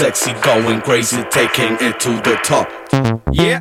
sexy, 0.00 0.32
going 0.40 0.80
crazy, 0.80 1.22
taking 1.24 1.76
it 1.78 2.00
to 2.00 2.08
the 2.22 2.38
top. 2.42 2.66
Yeah. 3.32 3.59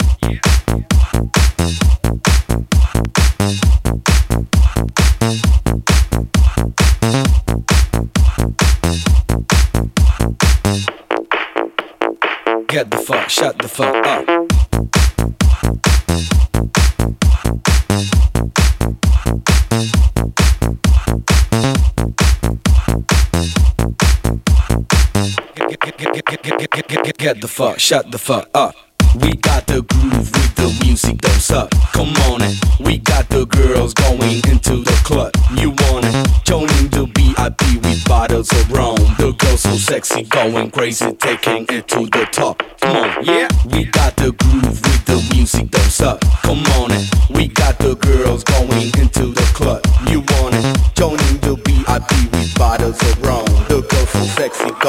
Shut 27.89 28.11
the 28.11 28.19
fuck 28.19 28.47
up. 28.53 28.75
We 29.15 29.33
got 29.33 29.65
the 29.65 29.81
groove 29.81 30.29
with 30.31 30.53
the 30.53 30.77
music, 30.85 31.21
don't 31.21 31.41
suck. 31.41 31.71
Come 31.91 32.13
on 32.29 32.43
it. 32.43 32.55
We 32.79 32.99
got 32.99 33.27
the 33.29 33.47
girls 33.47 33.95
going 33.95 34.45
into 34.47 34.83
the 34.83 35.01
club. 35.03 35.33
You 35.57 35.71
want 35.71 36.05
it? 36.05 36.13
Joining 36.45 36.89
the 36.93 37.09
VIP 37.17 37.83
with 37.83 38.07
bottles 38.07 38.51
of 38.51 38.71
rum. 38.71 38.93
The 39.17 39.33
girls 39.35 39.61
so 39.61 39.73
sexy, 39.73 40.21
going 40.21 40.69
crazy, 40.69 41.13
taking 41.13 41.65
it 41.69 41.87
to 41.87 42.05
the 42.05 42.27
top. 42.31 42.61
Come 42.79 42.95
on, 42.95 43.25
yeah. 43.25 43.47
We 43.65 43.85
got 43.85 44.15
the 44.17 44.33
groove 44.33 44.79
with 44.85 45.05
the 45.05 45.17
music, 45.33 45.71
don't 45.71 45.89
suck. 45.89 46.21
Come 46.43 46.63
on 46.77 46.91
it. 46.91 47.09
We 47.31 47.47
got 47.47 47.79
the 47.79 47.95
girls 47.95 48.43
going 48.43 48.93
into 49.01 49.33
the 49.33 49.49
club. 49.57 49.81
You 50.07 50.19
want 50.37 50.53
it? 50.53 50.77
Joining 50.93 51.37
the 51.41 51.55
VIP 51.65 52.31
with 52.31 52.53
bottles 52.53 53.01
of 53.01 53.23
rum. 53.23 53.48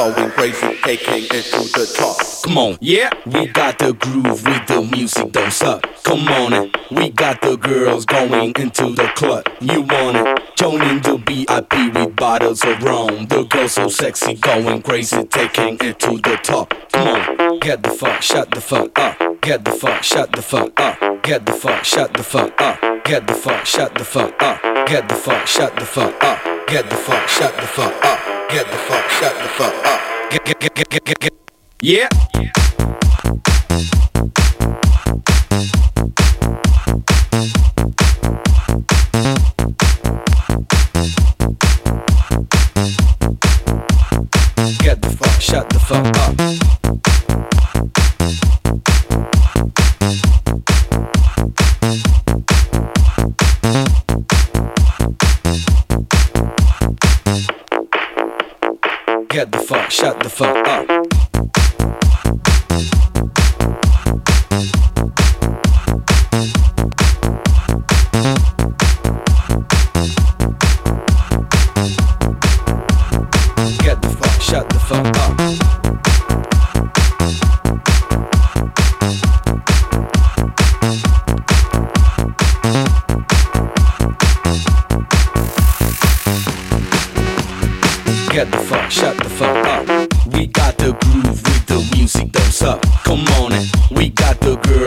The 0.01 0.07
girls 0.07 0.31
so 0.31 0.31
sexy, 0.31 0.31
going 0.31 0.31
crazy, 0.31 0.77
taking 0.81 1.25
it 1.25 1.45
to 1.45 1.59
the 1.79 1.93
top. 1.95 2.43
Come 2.43 2.57
on, 2.57 2.77
yeah. 2.81 3.11
We 3.27 3.45
got 3.47 3.77
the 3.77 3.93
groove 3.93 4.43
with 4.43 4.67
the 4.67 4.81
music, 4.81 5.31
don't 5.31 5.53
suck. 5.53 5.87
Come 6.03 6.27
on 6.27 6.53
it. 6.53 6.77
We 6.89 7.09
got 7.11 7.41
the 7.41 7.55
girls 7.55 8.05
going 8.05 8.53
into 8.55 8.89
the 8.95 9.07
club. 9.15 9.47
You 9.59 9.81
want 9.81 10.17
it? 10.17 10.57
Joining 10.57 11.01
the 11.01 11.17
VIP 11.17 11.93
with 11.93 12.15
bottles 12.15 12.63
of 12.63 12.81
rum. 12.81 13.27
The 13.27 13.43
girls 13.43 13.73
so 13.73 13.89
sexy, 13.89 14.33
going 14.35 14.81
crazy, 14.81 15.23
taking 15.25 15.77
it 15.81 15.99
to 15.99 16.17
the 16.17 16.39
top. 16.41 16.73
Come 16.91 17.07
on, 17.07 17.59
get 17.59 17.83
the 17.83 17.91
fuck, 17.91 18.23
shut 18.23 18.49
the 18.49 18.61
fuck 18.61 18.97
up. 18.97 19.41
Get 19.41 19.65
the 19.65 19.71
fuck, 19.71 20.03
shut 20.03 20.31
the 20.31 20.41
fuck 20.41 20.79
up. 20.79 21.21
Get 21.21 21.45
the 21.45 21.53
fuck, 21.53 21.83
shut 21.85 22.13
the 22.13 22.23
fuck 22.23 22.59
up. 22.59 23.03
Get 23.03 23.27
the 23.27 23.35
fuck, 23.35 23.65
shut 23.67 23.93
the 23.93 24.03
fuck 24.03 24.41
up. 24.41 24.70
Get 24.91 25.07
the 25.07 25.15
fuck, 25.15 25.47
shut 25.47 25.73
the 25.77 25.85
fuck 25.85 26.21
up. 26.21 26.67
Get 26.67 26.89
the 26.89 26.97
fuck, 26.97 27.25
shut 27.29 27.55
the 27.55 27.61
fuck 27.61 27.93
up. 28.03 28.19
Get 28.49 28.65
the 28.65 28.75
fuck, 28.75 29.09
shut 29.09 29.33
the 29.35 29.47
fuck 29.47 29.85
up. 29.85 30.01
Get, 30.29 30.43
get, 30.43 30.59
get, 30.59 30.75
get, 30.75 30.89
get, 30.89 31.05
get, 31.05 31.19
get. 31.21 31.33
Yeah. 31.81 32.09
Get 44.79 45.01
the 45.01 45.15
fuck, 45.17 45.39
shut 45.39 45.69
the 45.69 45.79
fuck 45.79 46.17
up. 46.17 46.80
Get 59.31 59.49
the 59.49 59.59
fuck, 59.59 59.89
shut 59.89 60.19
the 60.21 60.29
fuck 60.29 60.67
up. 60.67 61.00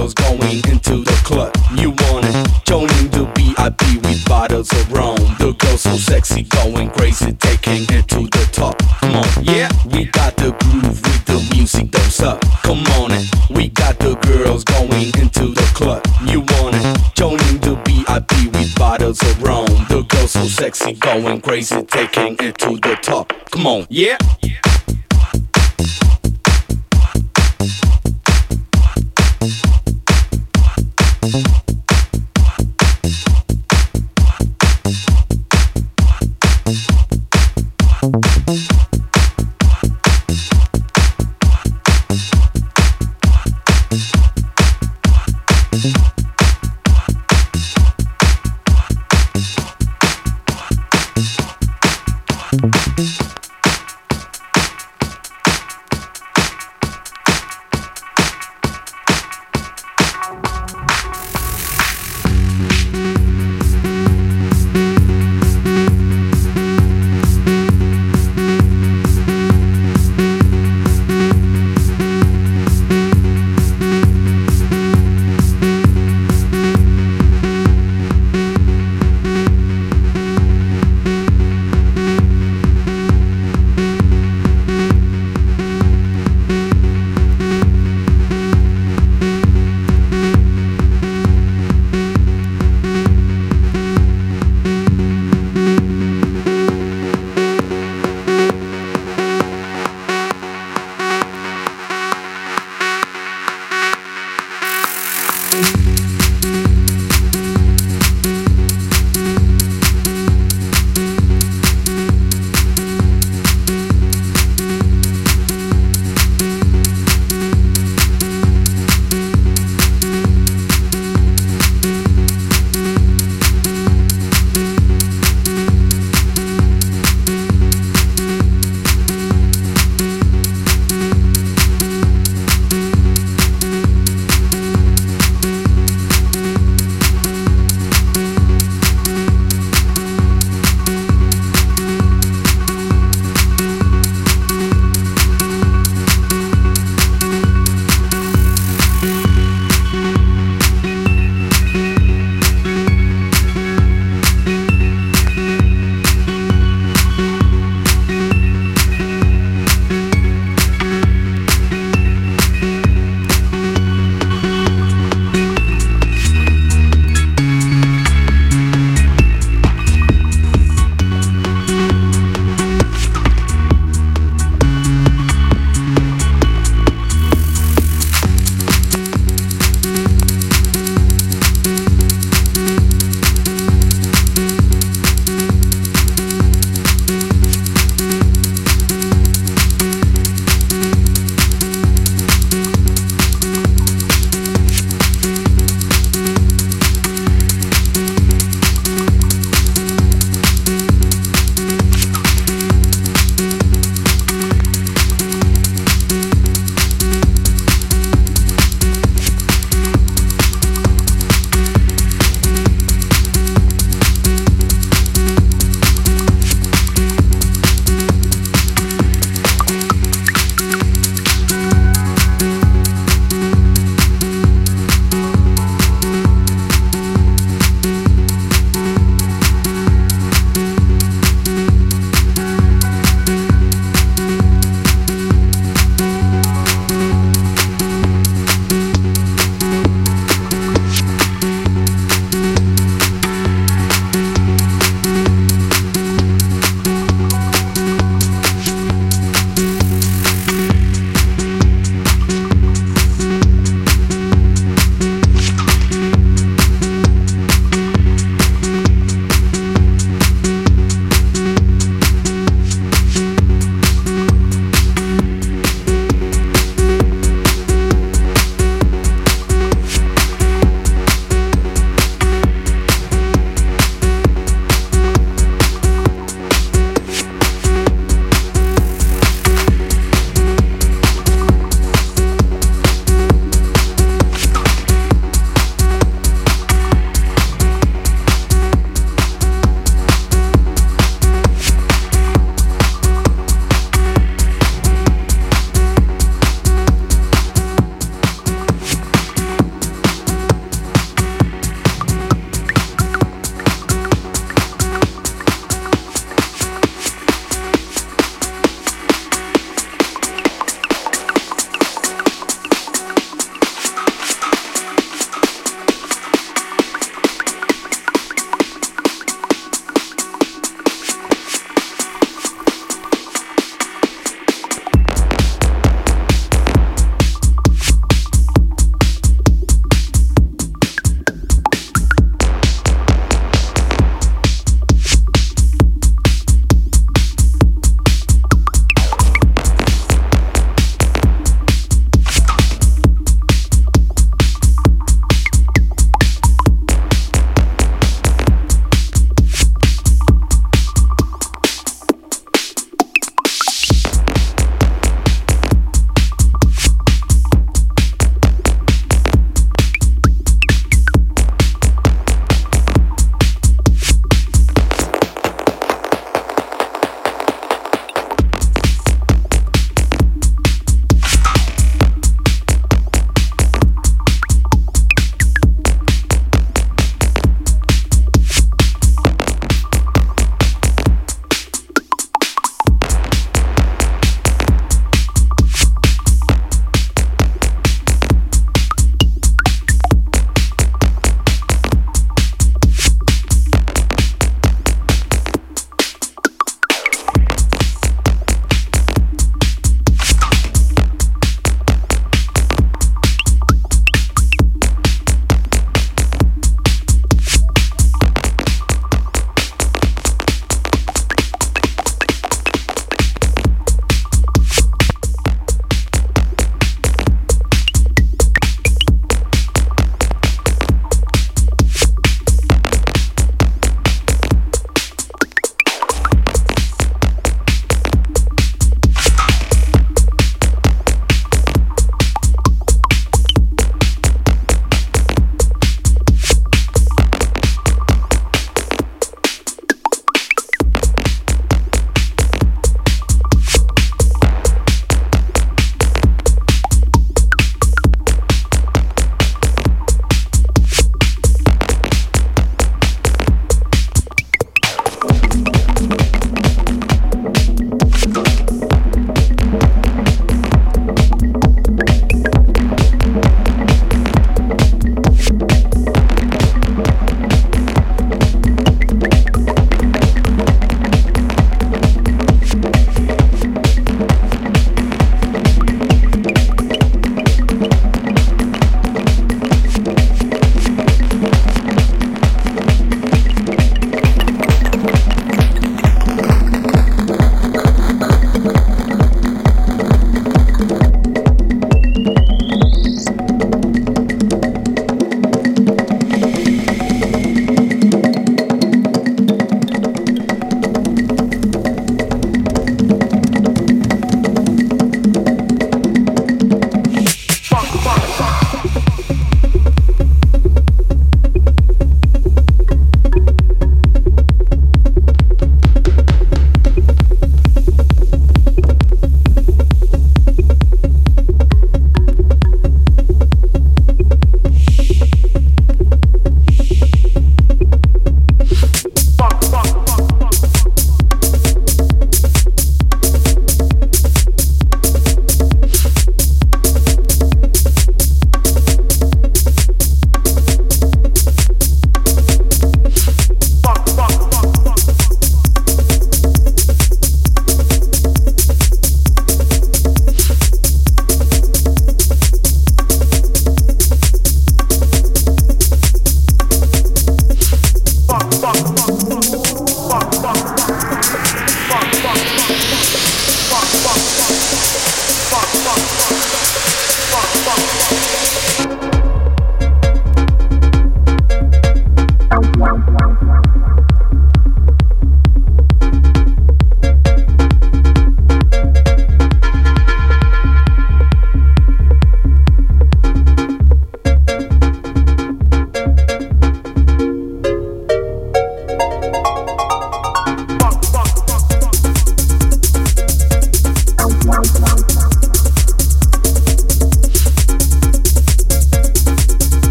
Girls 0.00 0.14
going 0.14 0.56
into 0.72 1.04
the 1.04 1.20
club. 1.24 1.54
You 1.74 1.90
want 1.90 2.24
it? 2.24 2.64
Joining 2.64 3.08
the 3.10 3.24
VIP 3.36 4.02
with 4.02 4.24
bottles 4.26 4.72
of 4.72 4.90
rum. 4.90 5.16
The 5.38 5.52
girls 5.58 5.82
so 5.82 5.94
sexy, 5.96 6.44
going 6.44 6.88
crazy, 6.90 7.32
taking 7.32 7.82
it 7.94 8.08
to 8.08 8.20
the 8.20 8.48
top. 8.50 8.78
Come 9.00 9.16
on, 9.16 9.28
yeah. 9.42 9.68
We 9.92 10.06
got 10.06 10.36
the 10.36 10.52
groove 10.52 11.02
with 11.02 11.24
the 11.26 11.54
music, 11.54 11.90
don't 11.90 12.10
suck. 12.10 12.40
Come 12.62 12.86
on 12.98 13.10
it. 13.12 13.26
We 13.50 13.68
got 13.68 13.98
the 13.98 14.14
girls 14.14 14.64
going 14.64 15.12
into 15.20 15.52
the 15.52 15.68
club. 15.74 16.02
You 16.24 16.40
want 16.40 16.76
it? 16.76 17.14
Joining 17.14 17.58
the 17.60 17.74
VIP 17.84 18.54
with 18.54 18.74
bottles 18.76 19.20
of 19.20 19.42
rum. 19.42 19.66
The 19.90 20.02
girls 20.08 20.30
so 20.30 20.44
sexy, 20.44 20.94
going 20.94 21.42
crazy, 21.42 21.82
taking 21.82 22.36
it 22.40 22.56
to 22.58 22.70
the 22.76 22.96
top. 23.02 23.34
Come 23.50 23.66
on, 23.66 23.86
yeah. 23.90 24.16